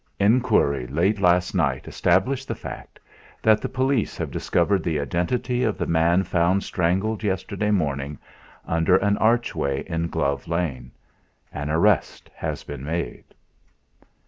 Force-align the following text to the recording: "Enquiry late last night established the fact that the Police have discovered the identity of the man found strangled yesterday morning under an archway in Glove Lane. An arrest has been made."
"Enquiry 0.19 0.87
late 0.87 1.21
last 1.21 1.53
night 1.53 1.87
established 1.87 2.47
the 2.47 2.55
fact 2.55 2.99
that 3.43 3.61
the 3.61 3.69
Police 3.69 4.17
have 4.17 4.31
discovered 4.31 4.83
the 4.83 4.99
identity 4.99 5.63
of 5.63 5.77
the 5.77 5.85
man 5.85 6.23
found 6.23 6.63
strangled 6.63 7.21
yesterday 7.21 7.69
morning 7.69 8.17
under 8.65 8.97
an 8.97 9.15
archway 9.17 9.81
in 9.83 10.07
Glove 10.07 10.47
Lane. 10.47 10.89
An 11.53 11.69
arrest 11.69 12.31
has 12.33 12.63
been 12.63 12.83
made." 12.83 13.25